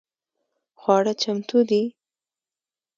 [0.79, 1.83] خواړه چمتو دي؟